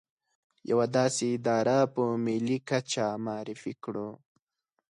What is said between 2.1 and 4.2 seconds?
ملي کچه معرفي کړو.